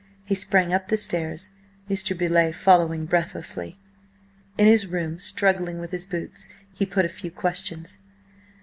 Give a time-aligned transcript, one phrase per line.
[0.23, 1.51] He sprang up the stairs,
[1.87, 2.17] Mr.
[2.17, 3.77] Beauleigh following breathlessly.
[4.57, 7.99] In his room, struggling with his boots, he put a few questions.